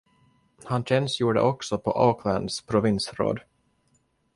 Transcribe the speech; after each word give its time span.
Han 0.65 0.83
tjänstgjorde 0.85 1.41
också 1.41 1.77
på 1.77 1.91
Aucklands 1.91 2.61
provinsråd. 2.61 3.39